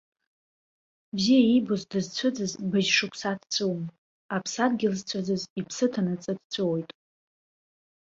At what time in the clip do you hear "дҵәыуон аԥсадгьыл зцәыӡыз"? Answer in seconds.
3.39-5.41